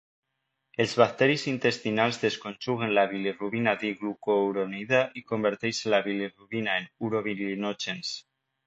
[0.85, 8.17] Els bacteris intestinals desconjuguen la bilirubina diglucuronida i converteixen la bilirubina en urobilinògens.